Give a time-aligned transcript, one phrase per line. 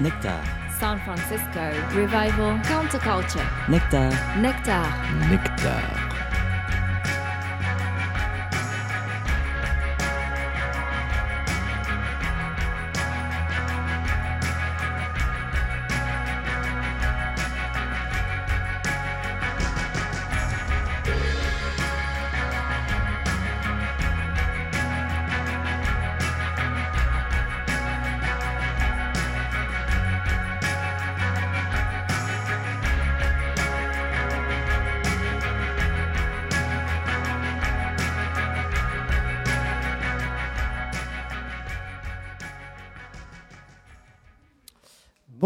[0.00, 0.40] Nectar.
[0.78, 3.42] San Francisco Revival Counterculture.
[3.68, 4.12] Nectar.
[4.36, 4.86] Nectar.
[5.30, 6.15] Nectar.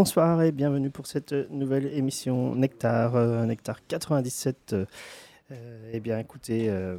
[0.00, 4.73] Bonsoir et bienvenue pour cette nouvelle émission Nectar, euh, Nectar 97.
[4.73, 4.86] Euh,
[5.92, 6.96] eh bien écoutez, euh,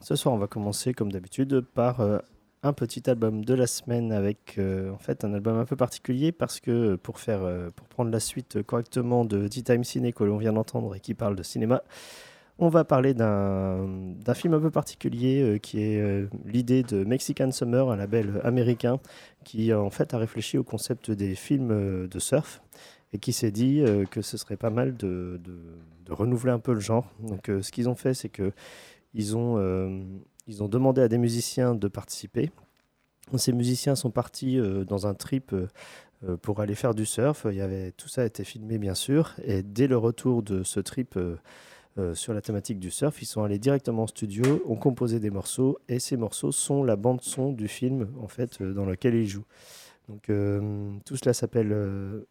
[0.00, 2.00] ce soir on va commencer comme d'habitude par
[2.62, 6.60] un petit album de la semaine avec en fait un album un peu particulier parce
[6.60, 7.40] que pour, faire,
[7.74, 11.14] pour prendre la suite correctement de Tea Time Ciné que l'on vient d'entendre et qui
[11.14, 11.82] parle de cinéma,
[12.58, 17.50] on va parler d'un film un peu particulier euh, qui est euh, l'idée de Mexican
[17.50, 19.00] Summer, un label américain
[19.44, 22.62] qui en fait a réfléchi au concept des films euh, de surf
[23.12, 23.80] et qui s'est dit
[24.10, 25.40] que ce serait pas mal de,
[26.08, 27.08] renouveler un peu le genre.
[27.20, 28.50] Donc ce qu'ils ont fait, c'est que
[29.14, 29.54] ils ont,
[30.48, 32.50] demandé à des musiciens de participer.
[33.36, 34.58] Ces musiciens sont partis
[34.88, 35.54] dans un trip
[36.42, 37.46] pour aller faire du surf.
[37.96, 39.32] Tout ça a été filmé bien sûr.
[39.44, 41.16] Et dès le retour de ce trip
[41.96, 45.30] euh, sur la thématique du surf, ils sont allés directement en studio, ont composé des
[45.30, 49.14] morceaux et ces morceaux sont la bande son du film en fait euh, dans lequel
[49.14, 49.46] ils jouent.
[50.08, 51.74] Donc euh, tout cela s'appelle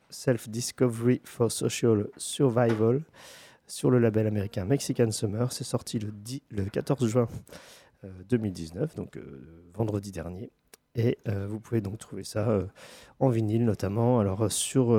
[0.10, 3.02] Self Discovery for Social Survival
[3.66, 5.52] sur le label américain Mexican Summer.
[5.54, 7.30] C'est sorti le, 10 le 14 juin
[8.04, 9.18] euh, 2019, donc
[9.74, 10.52] vendredi dernier.
[10.96, 11.18] Et
[11.48, 12.60] vous pouvez donc trouver ça
[13.20, 14.20] en vinyle notamment.
[14.20, 14.96] Alors sur,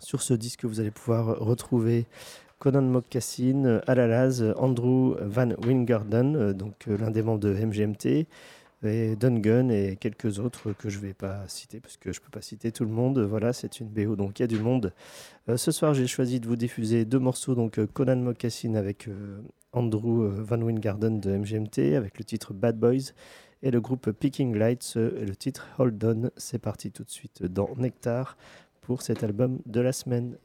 [0.00, 2.08] sur ce disque, vous allez pouvoir retrouver
[2.64, 7.52] Conan Mocassin, euh, Alalaz, euh, Andrew Van Wingarden, euh, donc euh, l'un des membres de
[7.52, 8.26] MGMT,
[8.86, 12.24] et Dungun et quelques autres que je ne vais pas citer parce que je ne
[12.24, 13.18] peux pas citer tout le monde.
[13.18, 14.94] Voilà, c'est une BO, donc il y a du monde.
[15.50, 19.08] Euh, ce soir, j'ai choisi de vous diffuser deux morceaux, donc euh, Conan Mocassin avec
[19.08, 19.42] euh,
[19.74, 23.12] Andrew euh, Van Wingarden de MGMT avec le titre Bad Boys
[23.62, 26.30] et le groupe Picking Lights euh, le titre Hold On.
[26.38, 28.38] C'est parti tout de suite dans Nectar
[28.80, 30.38] pour cet album de la semaine.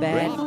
[0.00, 0.45] bad.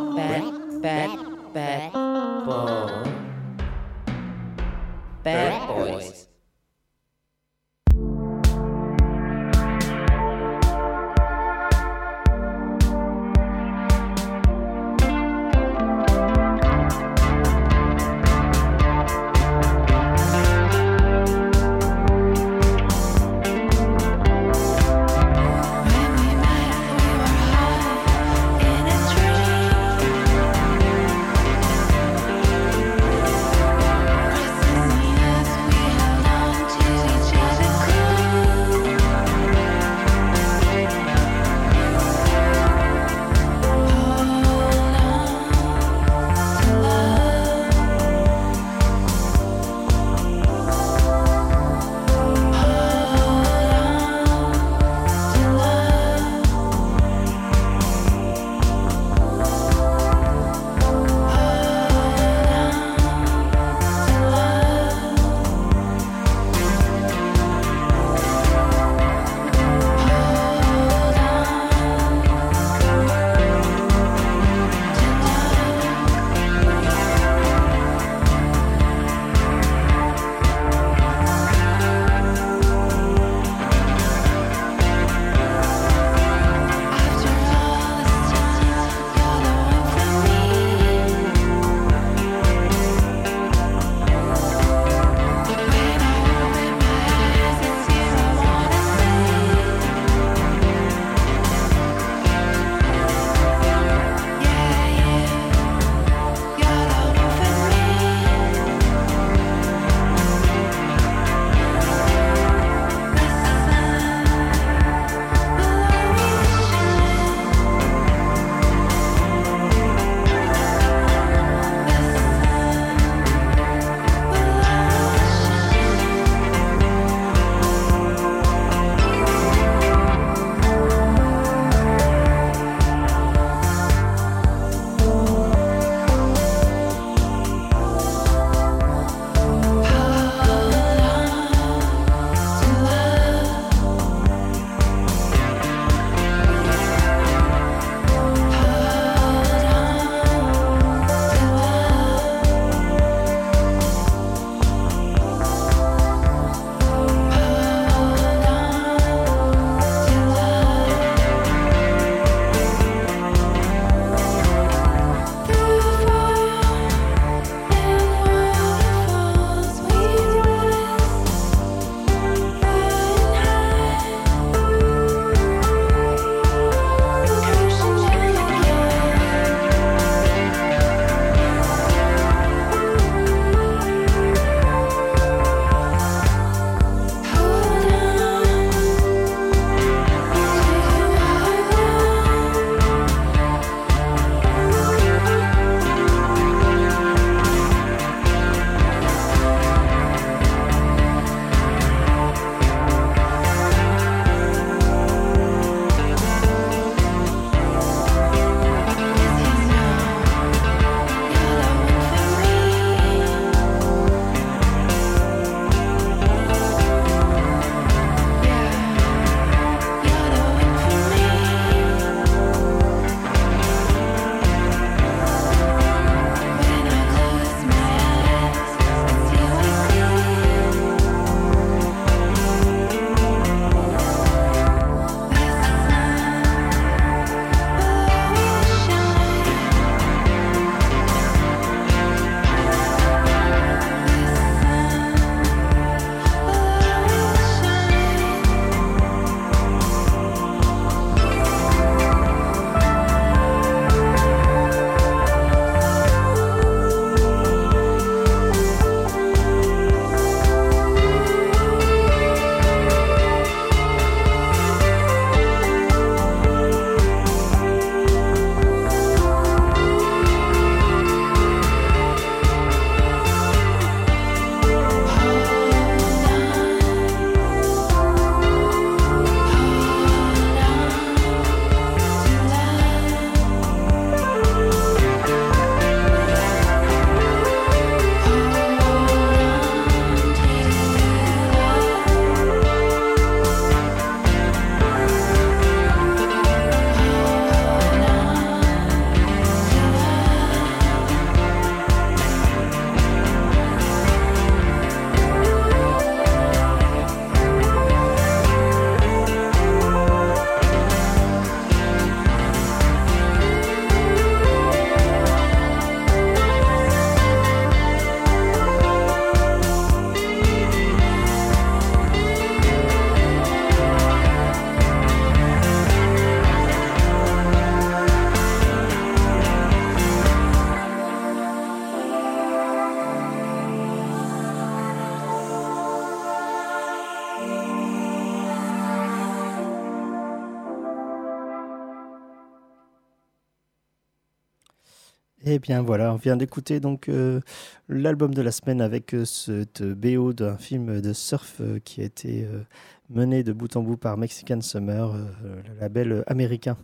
[345.52, 347.42] Eh bien voilà, on vient d'écouter donc euh,
[347.88, 352.04] l'album de la semaine avec euh, cette BO d'un film de surf euh, qui a
[352.04, 352.62] été euh,
[353.10, 355.12] mené de bout en bout par Mexican Summer,
[355.44, 356.78] le label américain.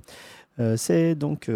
[0.78, 1.52] C'est donc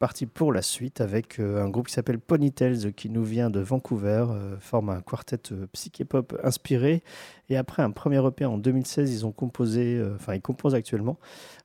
[0.00, 4.26] parti pour la suite avec un groupe qui s'appelle Ponytails qui nous vient de Vancouver,
[4.58, 5.38] forme un quartet
[5.72, 7.04] psyché-pop inspiré.
[7.50, 11.18] Et après un premier EP en 2016, ils ont composé, enfin ils composent actuellement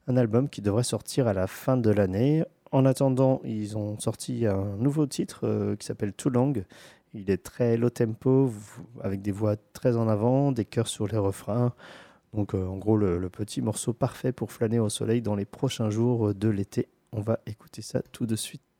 [0.06, 2.44] un album qui devrait sortir à la fin de l'année.
[2.74, 6.54] En attendant, ils ont sorti un nouveau titre euh, qui s'appelle Too Long.
[7.12, 8.50] Il est très low tempo,
[9.00, 11.72] avec des voix très en avant, des chœurs sur les refrains.
[12.32, 15.44] Donc euh, en gros, le, le petit morceau parfait pour flâner au soleil dans les
[15.44, 16.88] prochains jours de l'été.
[17.12, 18.73] On va écouter ça tout de suite.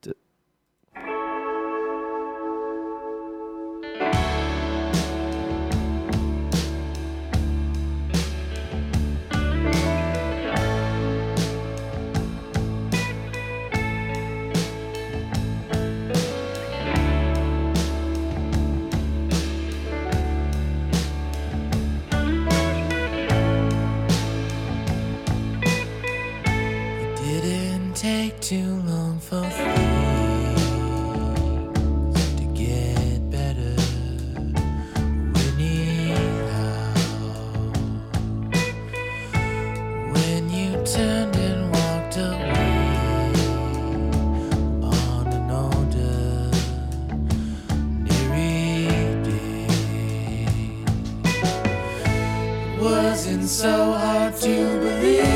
[53.84, 55.33] So hard to believe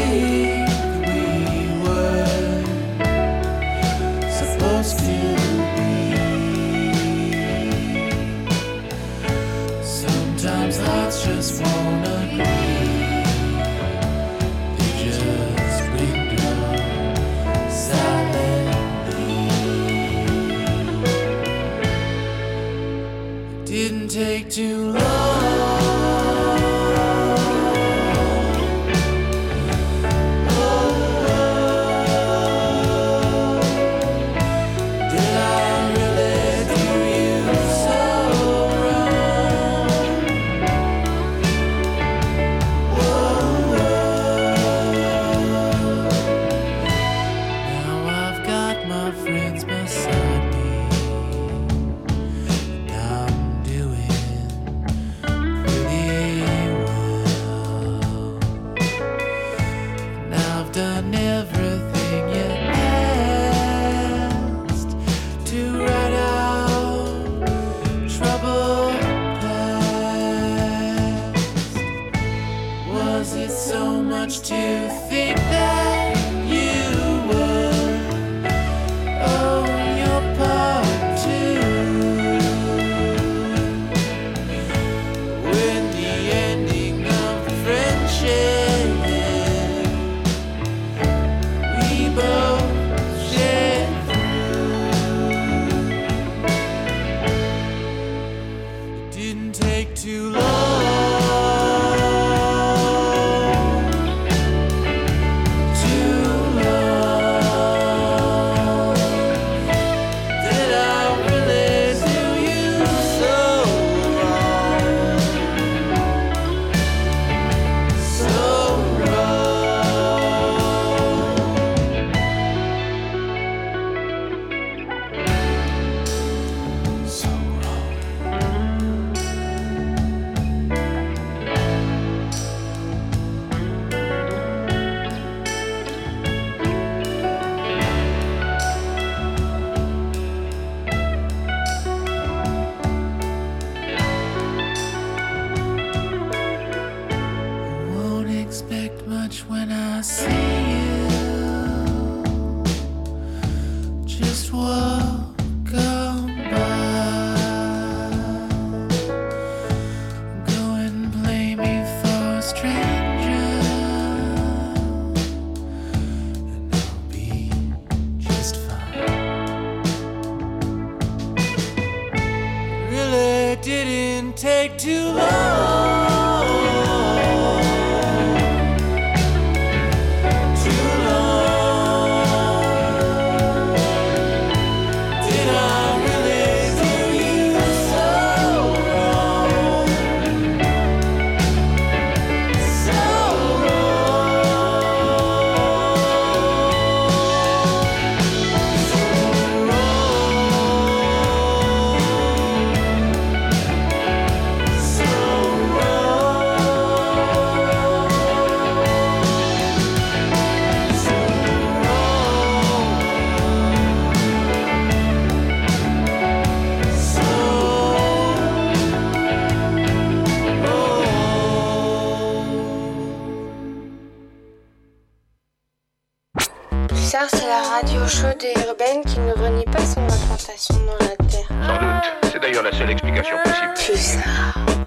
[227.09, 231.16] Nectar, c'est la radio chaude et urbaine qui ne renie pas son implantation dans la
[231.27, 231.49] Terre.
[231.49, 232.31] Sans doute.
[232.31, 233.73] C'est d'ailleurs la seule explication possible.
[233.77, 234.77] Plus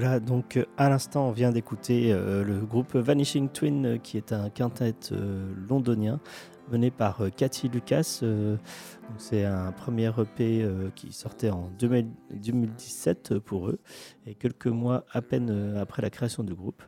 [0.00, 4.16] Voilà, donc euh, à l'instant, on vient d'écouter euh, le groupe Vanishing Twin, euh, qui
[4.16, 4.94] est un quintet
[5.68, 6.20] londonien
[6.70, 8.22] mené par Cathy Lucas.
[9.16, 13.80] c'est un premier EP qui sortait en 2000 2017 pour eux,
[14.26, 16.82] et quelques mois à peine après la création du groupe.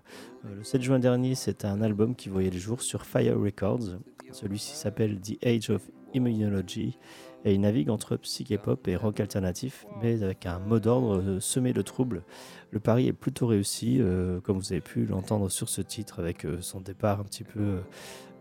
[0.45, 3.99] Le 7 juin dernier, c'est un album qui voyait le jour sur Fire Records.
[4.33, 6.99] Celui-ci s'appelle The Age of Immunology.
[7.45, 11.73] Et il navigue entre psyché-pop et rock alternatif, mais avec un mot d'ordre euh, semé
[11.73, 12.23] de troubles.
[12.71, 16.45] Le pari est plutôt réussi, euh, comme vous avez pu l'entendre sur ce titre, avec
[16.45, 17.79] euh, son départ un petit peu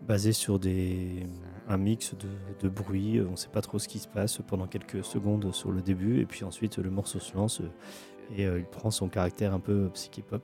[0.06, 1.26] basé sur des,
[1.66, 2.28] un mix de,
[2.60, 3.20] de bruit.
[3.26, 6.20] On ne sait pas trop ce qui se passe pendant quelques secondes sur le début,
[6.20, 7.62] et puis ensuite le morceau se lance
[8.36, 10.42] et il prend son caractère un peu psyché-pop.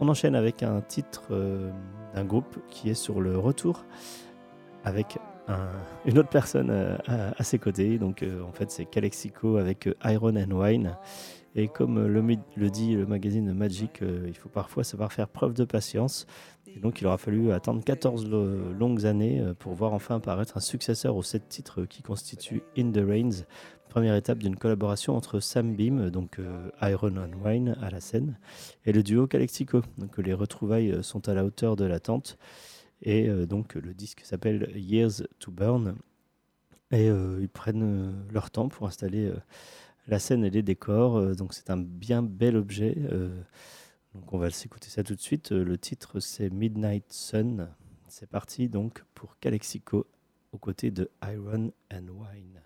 [0.00, 1.22] On enchaîne avec un titre
[2.14, 3.84] d'un groupe qui est sur le retour
[4.84, 5.68] avec un-
[6.06, 7.98] une autre personne euh, à, ses côtés.
[7.98, 10.96] Donc euh, en fait c'est Calexico avec euh, Iron and Wine.
[11.56, 16.26] Et comme le, dit le magazine Magic, il faut parfois savoir faire preuve de patience.
[16.66, 20.60] Et donc il aura fallu attendre 14 lo- longues années pour voir enfin apparaître un
[20.60, 23.44] successeur aux 7 titres qui constituent In the Rains,
[23.88, 26.40] première étape d'une collaboration entre Sam Beam, donc
[26.82, 28.36] Iron and Wine à la scène,
[28.84, 29.80] et le duo Calexico.
[29.98, 32.36] Donc les retrouvailles sont à la hauteur de l'attente.
[33.04, 35.96] Et euh, donc le disque s'appelle Years to Burn.
[36.90, 39.32] Et euh, ils prennent euh, leur temps pour installer
[40.08, 41.36] la scène et les décors.
[41.36, 42.96] Donc c'est un bien bel objet.
[44.14, 45.52] Donc on va s'écouter ça tout de suite.
[45.52, 47.68] Le titre c'est Midnight Sun.
[48.08, 50.06] C'est parti donc pour Calexico
[50.52, 52.60] aux côtés de Iron and Wine.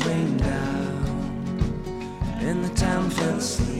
[0.00, 1.04] Rained down
[2.40, 3.71] and the town fell asleep.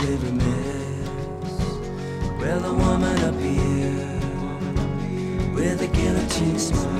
[0.00, 1.08] Of mess.
[2.40, 4.20] Well, the woman up here
[5.54, 6.91] with a guillotine smile.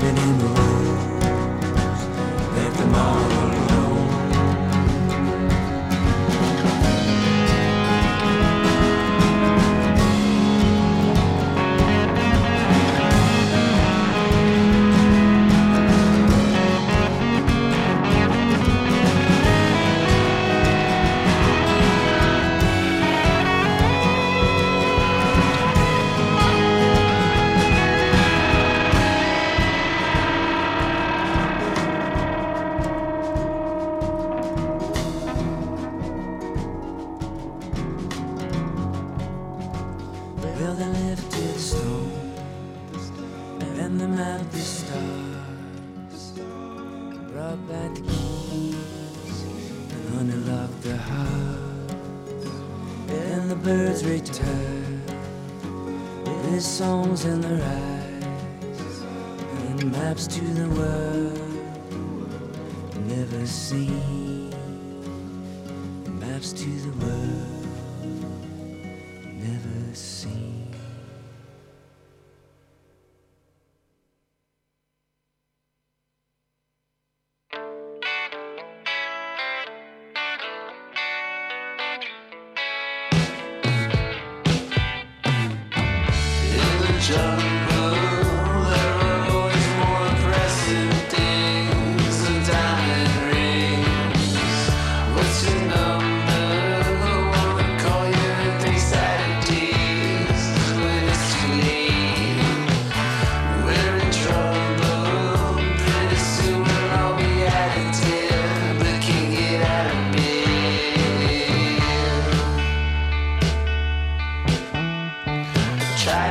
[0.00, 1.22] riding in the road
[2.54, 3.47] that tomorrow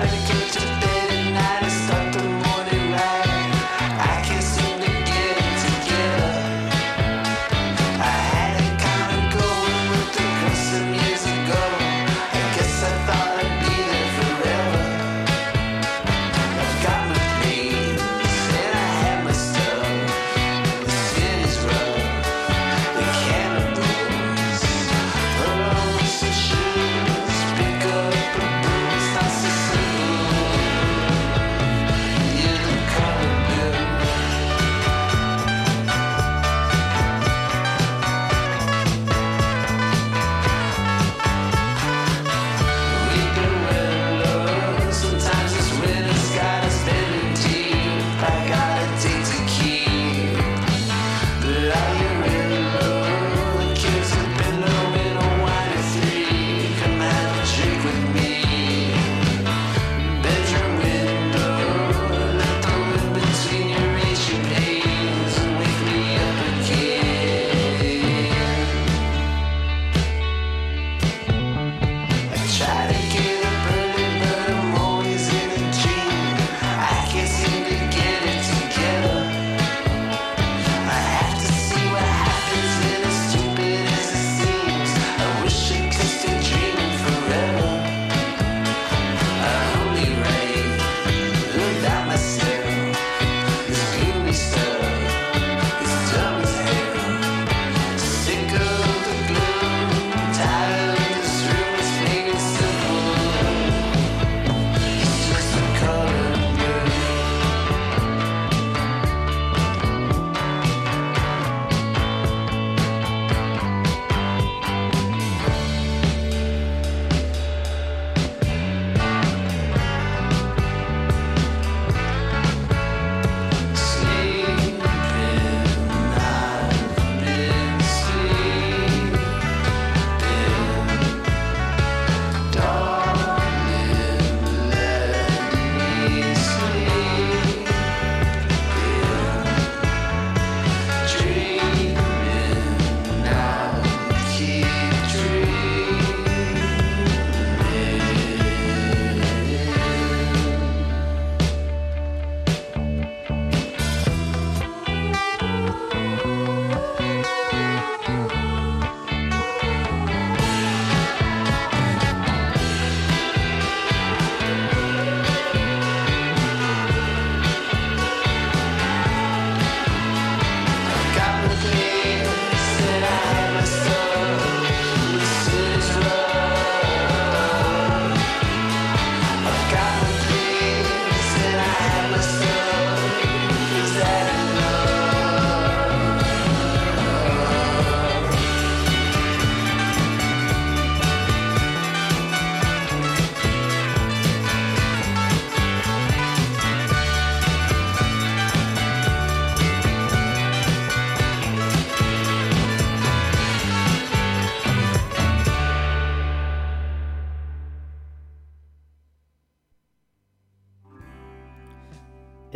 [0.07, 0.86] American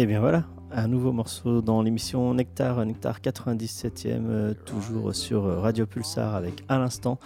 [0.02, 5.86] Et bien voilà, un nouveau morceau dans l'émission Nectar, Nectar 97e, euh, toujours sur Radio
[5.86, 7.20] Pulsar avec à l'instant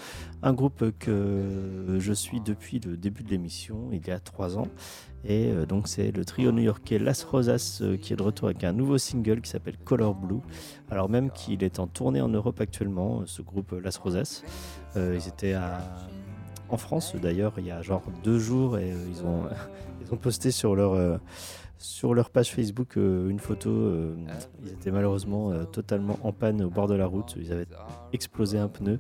[0.44, 4.68] un groupe que je suis depuis le début de l'émission, il y a trois ans.
[5.24, 8.66] Et euh, donc c'est le trio new-yorkais Las Rosas euh, qui est de retour avec
[8.66, 10.42] un nouveau single qui s'appelle Color Blue.
[10.92, 14.44] Alors même qu'il est en tournée en Europe actuellement, ce groupe Las Rosas.
[14.98, 15.56] Ils étaient
[16.68, 19.44] en France d'ailleurs il y a genre deux jours et ils, ont,
[20.02, 21.20] ils ont posté sur leur,
[21.78, 23.70] sur leur page Facebook euh, une photo.
[23.70, 24.16] euh,
[24.64, 27.36] ils étaient malheureusement euh, totalement en panne au bord de la route.
[27.38, 27.68] Ils avaient
[28.14, 29.00] explosé un pneu.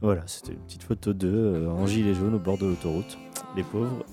[0.00, 3.16] Voilà, c'était une petite photo d'eux en gilet jaune au bord de l'autoroute.
[3.56, 4.04] Les pauvres.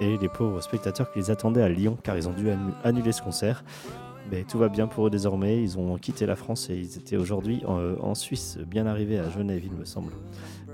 [0.00, 3.12] et les pauvres spectateurs qui les attendaient à Lyon car ils ont dû annu- annuler
[3.12, 3.62] ce concert.
[4.30, 5.62] Mais tout va bien pour eux désormais.
[5.62, 9.62] Ils ont quitté la France et ils étaient aujourd'hui en Suisse, bien arrivés à Genève,
[9.64, 10.12] il me semble.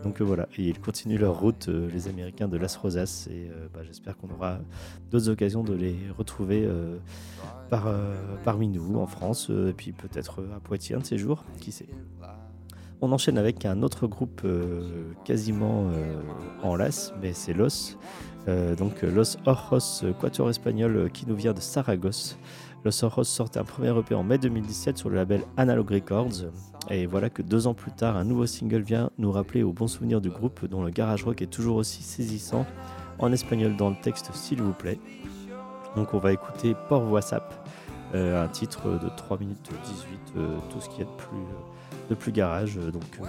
[0.03, 3.29] Donc euh, voilà, ils continuent leur route, euh, les Américains de Las Rosas.
[3.31, 4.59] Et euh, bah, j'espère qu'on aura
[5.11, 6.69] d'autres occasions de les retrouver
[7.71, 7.89] par,
[8.45, 11.89] parmi nous en France, et puis peut-être à Poitiers un de ces jours, qui sait?
[13.01, 14.47] On enchaîne avec un autre groupe
[15.25, 15.91] quasiment
[16.63, 17.97] en las, mais c'est Los.
[18.47, 19.37] Donc Los
[20.05, 22.39] euh, quatuor espagnol qui nous vient de Saragosse.
[22.85, 26.47] Los Ojos sortait un premier EP en mai 2017 sur le label Analog Records.
[26.91, 29.87] Et voilà que deux ans plus tard, un nouveau single vient nous rappeler au bon
[29.87, 32.67] souvenir du groupe dont le garage rock est toujours aussi saisissant,
[33.19, 34.99] en espagnol dans le texte s'il vous plaît.
[35.97, 37.69] Donc on va écouter Por WhatsApp,
[38.15, 42.09] euh, un titre de 3 minutes 18, euh, tout ce qu'il y a de plus,
[42.11, 42.79] de plus garage.
[42.79, 43.27] Euh, Donc euh,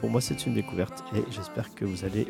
[0.00, 2.26] pour moi c'est une découverte et j'espère que vous allez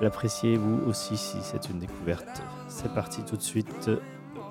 [0.00, 2.42] l'apprécier vous aussi si c'est une découverte.
[2.68, 3.90] C'est parti tout de suite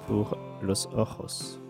[0.06, 1.67] pour Los Ojos.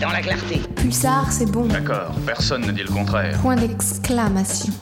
[0.00, 0.60] Dans la clarté.
[0.76, 1.66] Pulsar, c'est bon.
[1.66, 3.38] D'accord, personne ne dit le contraire.
[3.40, 4.72] Point d'exclamation.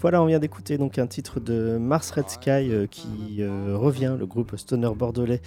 [0.00, 4.16] Voilà, on vient d'écouter donc un titre de Mars Red Sky euh, qui euh, revient.
[4.18, 5.42] Le groupe Stoner bordelais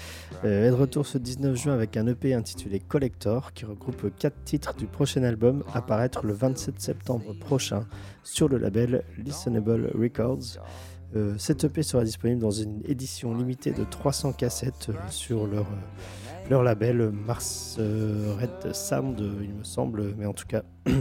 [0.45, 4.43] euh, est de retour ce 19 juin avec un EP intitulé Collector qui regroupe quatre
[4.43, 7.88] titres du prochain album à paraître le 27 septembre prochain
[8.24, 10.60] sur le label Listenable Records.
[11.16, 15.66] Euh, cet EP sera disponible dans une édition limitée de 300 cassettes euh, sur leur,
[15.66, 20.64] euh, leur label Mars Red Sound, il me semble, mais en tout cas,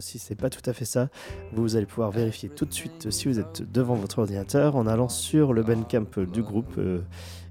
[0.00, 1.08] si c'est pas tout à fait ça,
[1.52, 5.08] vous allez pouvoir vérifier tout de suite si vous êtes devant votre ordinateur en allant
[5.08, 6.78] sur le Bandcamp du groupe.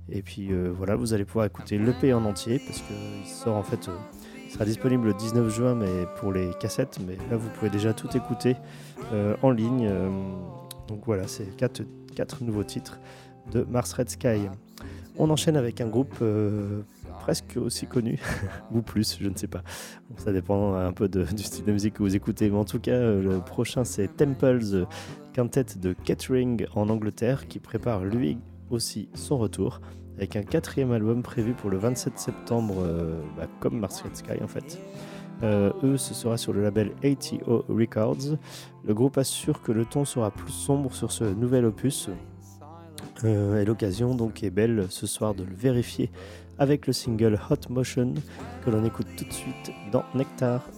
[0.09, 3.89] et puis voilà, vous allez pouvoir écouter l'EP en entier parce qu'il sort en fait.
[4.51, 8.15] sera disponible le 19 juin mais pour les cassettes, mais là vous pouvez déjà tout
[8.15, 8.57] écouter
[9.41, 9.89] en ligne.
[10.87, 11.81] donc voilà, c'est quatre,
[12.19, 12.99] quatre nouveaux titres
[13.53, 14.49] de Mars Red Sky.
[15.17, 16.81] On enchaîne avec un groupe euh,
[17.21, 18.19] presque aussi connu,
[18.73, 19.63] ou plus, je ne sais pas.
[20.17, 22.91] Ça dépend un peu du style de musique que vous écoutez, mais en tout cas,
[22.91, 24.85] euh, le prochain c'est Temples, euh,
[25.31, 28.37] quintet de Kettering en Angleterre, qui prépare lui
[28.69, 29.79] aussi son retour,
[30.17, 34.43] avec un quatrième album prévu pour le 27 septembre, euh, bah, comme Mars Red Sky
[34.43, 34.77] en fait.
[35.43, 38.37] Eux, ce sera sur le label ATO Records.
[38.85, 42.09] Le groupe assure que le ton sera plus sombre sur ce nouvel opus.
[43.23, 46.09] Euh, et l'occasion donc est belle ce soir de le vérifier
[46.57, 48.13] avec le single Hot Motion
[48.63, 50.69] que l'on écoute tout de suite dans Nectar.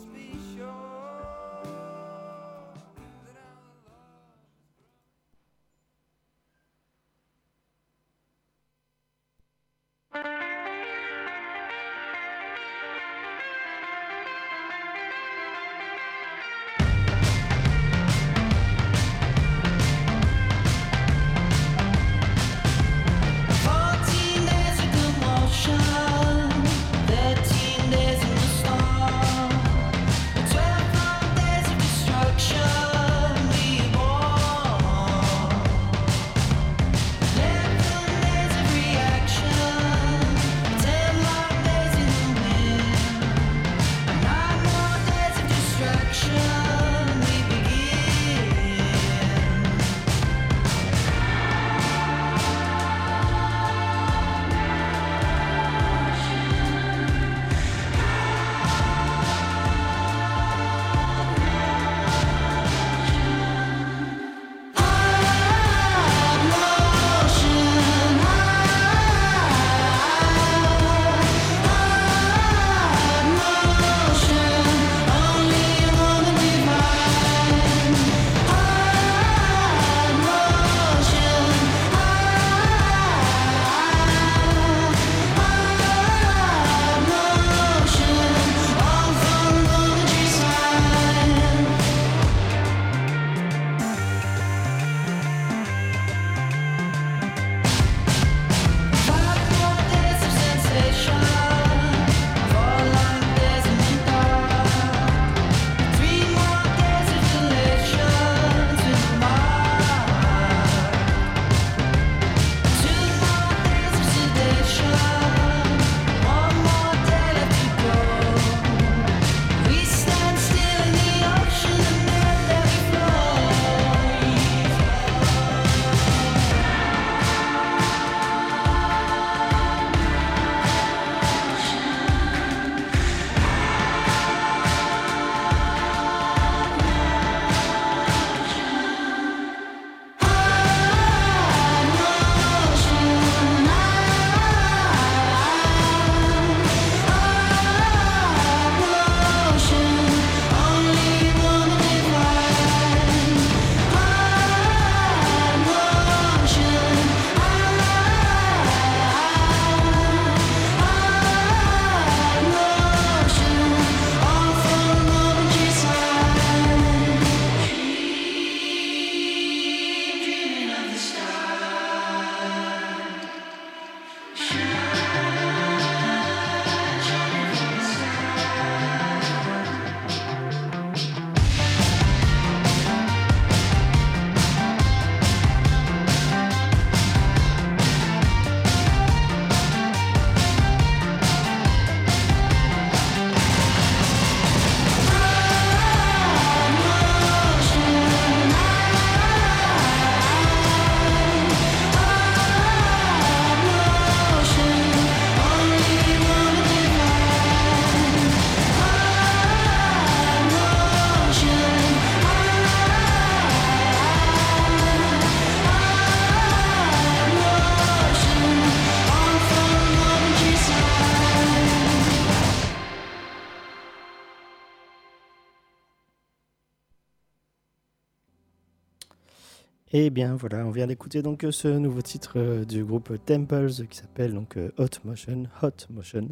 [229.94, 233.72] Et bien voilà, on vient d'écouter donc euh, ce nouveau titre euh, du groupe Temples
[233.90, 236.30] qui s'appelle donc euh, Hot Motion, Hot Motion,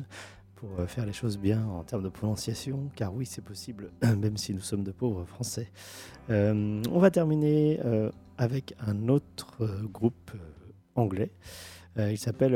[0.55, 4.53] pour faire les choses bien en termes de prononciation, car oui c'est possible, même si
[4.53, 5.71] nous sommes de pauvres Français.
[6.29, 7.79] On va terminer
[8.37, 9.57] avec un autre
[9.91, 10.31] groupe
[10.95, 11.31] anglais.
[11.97, 12.53] Il s'appelle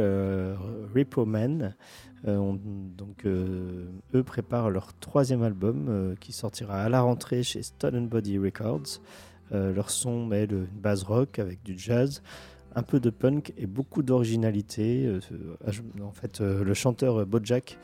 [0.93, 1.75] Repo Man.
[2.27, 8.37] On- donc, eux préparent leur troisième album qui sortira à la rentrée chez Stone Body
[8.37, 8.99] Records.
[9.51, 12.23] Euh, leur son mêle une base rock avec du jazz,
[12.75, 15.05] un peu de punk et beaucoup d'originalité.
[15.05, 15.19] Euh,
[15.67, 17.77] euh, en fait, le chanteur Bojack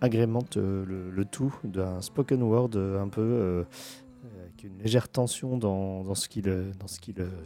[0.00, 3.64] agrémente le, tout d'un spoken word un peu
[4.40, 6.72] avec une légère tension dans, dans ce qu'il euh,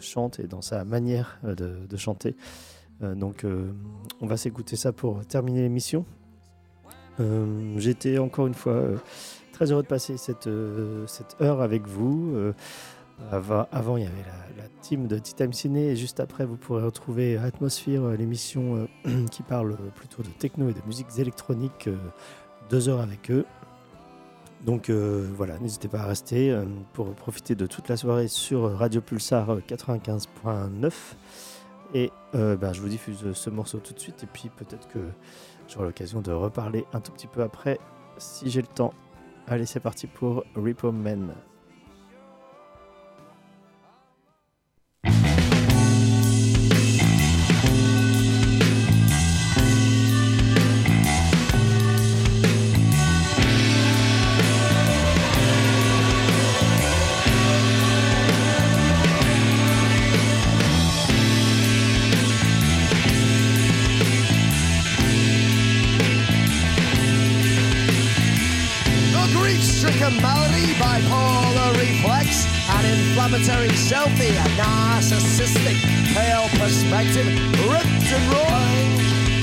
[0.00, 2.36] chante et dans sa manière de, chanter.
[3.00, 3.44] Donc,
[4.22, 6.06] on va s'écouter ça pour terminer l'émission.
[7.76, 8.84] J'étais encore une fois
[9.56, 11.06] très heureux de passer cette, euh,
[11.40, 12.34] heure avec vous.
[12.34, 12.52] Euh,
[13.72, 14.22] avant, il y avait
[14.58, 18.86] la, team de Tea Time Ciné et juste après, vous pourrez retrouver Atmosphere, euh, l'émission
[19.30, 21.88] qui parle plutôt de techno et de musiques électroniques.
[22.68, 23.46] deux heures avec eux.
[24.64, 26.54] Donc voilà, n'hésitez pas à rester
[26.92, 30.92] pour profiter de toute la soirée sur Radio Pulsar euh, 95.9.
[31.94, 34.98] Et ben, je vous diffuse ce morceau tout de suite et puis peut-être que
[35.68, 37.78] j'aurai l'occasion de reparler un tout petit peu après
[38.18, 38.92] si j'ai le temps.
[39.48, 41.32] Allez, c'est parti pour Repo Man.
[73.26, 75.74] Inflammatory selfie, a narcissistic,
[76.14, 77.26] pale perspective,
[77.66, 78.92] ripped and roaring,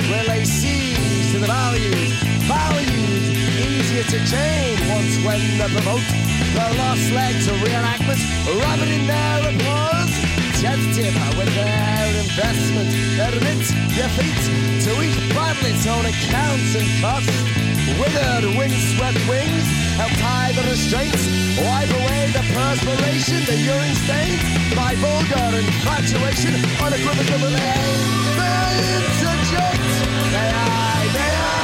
[0.09, 2.13] will lay siege to the values,
[2.47, 3.27] values
[3.59, 6.07] easier to change once when they're provoked.
[6.55, 8.23] The lost legs of reenactment,
[8.63, 10.13] rubbing in their applause,
[10.61, 12.87] tempted with their investment,
[13.19, 13.67] admit
[13.99, 14.39] defeat
[14.83, 17.72] to each battle its own accounts and cost.
[17.99, 19.67] Withered, windswept wings
[19.97, 21.27] help tie the restraints,
[21.61, 24.41] wipe away the perspiration, the urine stains,
[24.75, 29.91] by vulgar infatuation, unequivocally they interject.
[30.33, 31.61] May I, may I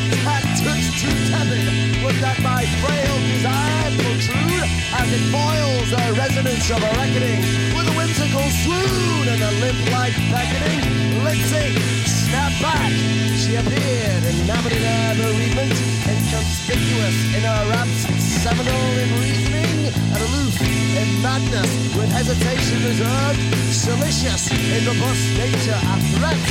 [0.64, 1.66] touch too tepid.
[2.04, 7.42] Would that my frail desire protrude as it boils the resonance of a reckoning
[7.74, 10.82] with a whimsical swoon and a limp-like beckoning?
[11.24, 11.74] Lindsay,
[12.06, 12.92] snap back.
[13.42, 15.74] She appeared, in her bereavement,
[16.06, 20.58] inconspicuous in her absence, seminal in reasoning, and aloof
[20.98, 23.40] in madness, with hesitation reserved,
[23.70, 26.42] silicious in robust nature, a threat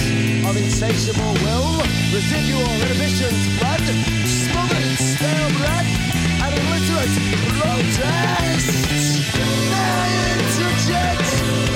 [0.47, 1.83] of insatiable will,
[2.15, 3.83] residual inhibitions flood,
[4.23, 5.91] smothered in stale breath,
[6.47, 7.15] and illiterate
[7.59, 8.71] protest.
[9.75, 10.07] I
[10.39, 11.70] interject?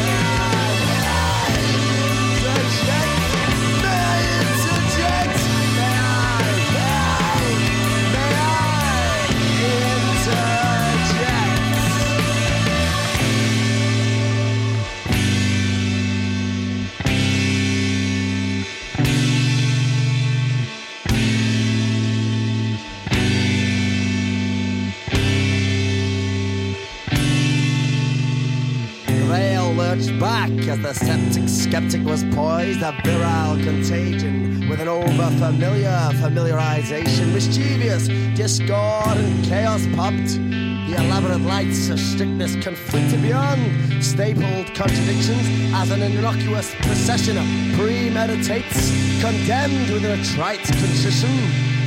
[30.94, 39.84] Septic skeptic was poised, a virile contagion with an over-familiar familiarization, mischievous discord and chaos
[39.96, 40.38] popped.
[40.86, 47.36] The elaborate lights of strictness conflicted beyond stapled contradictions as an innocuous procession
[47.74, 51.30] premeditates, condemned with a trite contrition.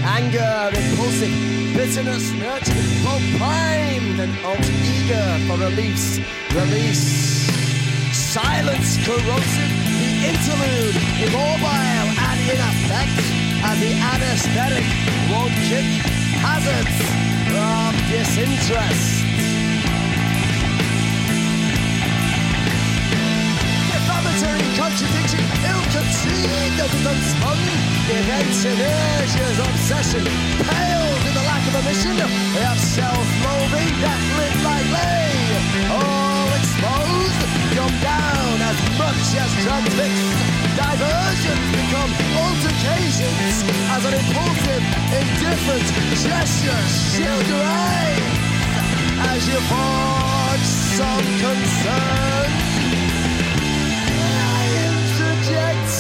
[0.04, 1.32] Anger, impulsive,
[1.74, 6.20] bitterness, nurtured, both primed and alt eager for release,
[6.54, 7.37] release.
[8.38, 10.94] Silence corrosive, the interlude
[11.26, 13.18] immobile and in effect,
[13.66, 14.86] and the anesthetic
[15.26, 15.90] won't kick
[16.38, 17.02] hazards
[17.50, 19.26] of disinterest.
[23.90, 27.58] Defamatory contradiction, ill-conceived and unspun.
[28.22, 30.24] Events inertia's obsession,
[30.62, 35.37] paled in the lack of a mission of self-loathing that lit like lay.
[39.08, 40.14] such as drug fix.
[40.76, 42.12] Diversions become
[42.44, 43.64] altercations
[43.96, 44.84] as an impulsive,
[45.16, 45.88] indifferent
[46.28, 46.84] gesture
[47.16, 47.52] shields
[49.32, 50.68] as you forge
[51.00, 52.50] some concern.
[54.12, 55.92] May I interject?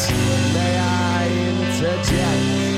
[0.54, 2.77] May I interject?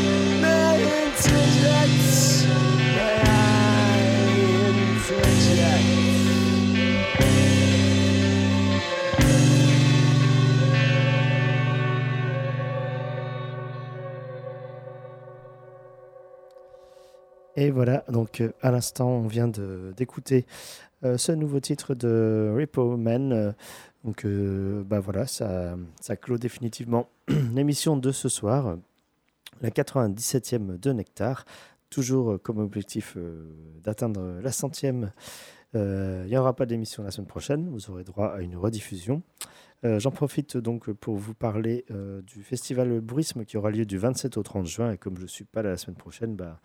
[17.60, 20.46] Et voilà, donc euh, à l'instant, on vient d'écouter
[21.04, 23.34] euh, ce nouveau titre de Repo Man.
[23.34, 23.52] Euh,
[24.06, 25.76] donc bah voilà, ça,
[26.22, 27.10] clôt définitivement
[27.54, 28.78] l'émission de ce soir,
[29.60, 31.44] la 97e de Nectar.
[31.90, 33.18] Toujours comme objectif
[33.84, 35.12] d'atteindre la centième.
[35.74, 39.22] Il n'y aura pas d'émission la semaine prochaine, vous aurez droit à une rediffusion.
[39.84, 41.86] J'en profite donc pour vous parler
[42.26, 44.92] du festival Bruisme qui aura lieu du 27 au 30 juin.
[44.94, 46.62] Et comme je ne suis pas là la semaine prochaine, bah,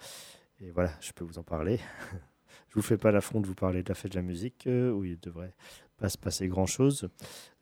[0.65, 1.79] et voilà, je peux vous en parler.
[2.69, 4.91] je vous fais pas l'affront de vous parler de la fête de la musique, euh,
[4.91, 5.55] où il devrait
[5.99, 7.09] pas se passer grand-chose.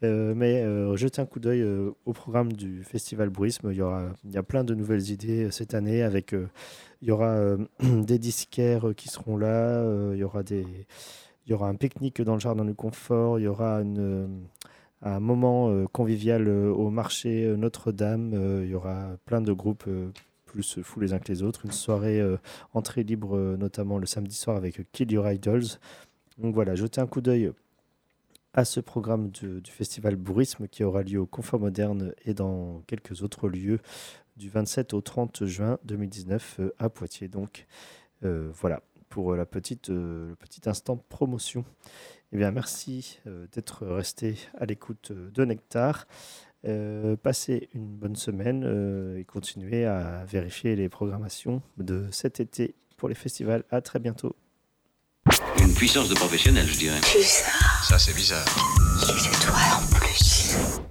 [0.05, 3.71] Euh, mais euh, jetez un coup d'œil euh, au programme du festival Bruisme.
[3.73, 6.03] Il y, aura, il y a plein de nouvelles idées cette année.
[6.03, 9.85] Avec, il y aura des disquaires qui seront là.
[10.13, 10.67] il, y aura des,
[11.47, 13.39] il y aura un pique-nique dans le jardin du confort.
[13.39, 13.83] Il y aura
[15.03, 18.63] un moment convivial au marché Notre-Dame.
[18.65, 19.89] Il y aura plein de groupes
[20.53, 21.65] plus fous les uns que les autres.
[21.65, 22.37] Une soirée euh,
[22.75, 25.79] entrée libre, euh, notamment le samedi soir avec euh, Kill Your Idols.
[26.39, 27.53] Donc voilà, jetez un coup d'œil
[28.55, 33.23] à ce programme du, festival Bourisme qui aura lieu au Confort Moderne et dans quelques
[33.23, 33.81] autres lieux
[34.37, 37.29] du 27 au 30 juin 2019 euh, à Poitiers.
[37.29, 37.67] Donc
[38.25, 38.83] euh, voilà
[39.13, 41.65] pour euh, la petite, euh, le petit instant promotion.
[42.33, 46.07] Eh bien, merci euh, d'être resté à l'écoute euh, de Nectar.
[46.67, 52.75] Euh, passez une bonne semaine euh, et continuez à vérifier les programmations de cet été
[52.97, 53.65] pour les festivals.
[53.71, 54.37] À très bientôt.
[55.59, 57.01] Une puissance de professionnel, je dirais.
[57.01, 57.51] Plus ça,
[57.83, 58.47] Ça, c'est bizarre.
[59.01, 59.55] c'est toi